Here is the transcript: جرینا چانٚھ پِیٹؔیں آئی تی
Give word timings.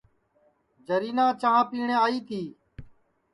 جرینا 0.87 1.25
چانٚھ 1.41 1.67
پِیٹؔیں 1.69 1.99
آئی 2.05 2.19
تی 2.27 2.41